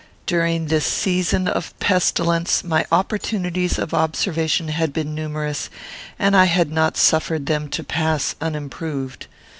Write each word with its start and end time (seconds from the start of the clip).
During 0.25 0.65
this 0.65 0.87
season 0.87 1.47
of 1.47 1.77
pestilence, 1.77 2.63
my 2.63 2.87
opportunities 2.91 3.77
of 3.77 3.93
observation 3.93 4.69
had 4.69 4.93
been 4.93 5.13
numerous, 5.13 5.69
and 6.17 6.35
I 6.35 6.45
had 6.45 6.71
not 6.71 6.97
suffered 6.97 7.45
them 7.45 7.69
to 7.69 7.83
pass 7.83 8.33
unimproved. 8.41 9.27